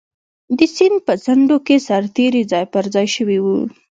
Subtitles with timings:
[0.57, 3.57] د سیند په څنډو کې سرتېري ځای پر ځای شوي وو.